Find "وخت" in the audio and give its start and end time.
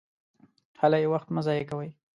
1.13-1.27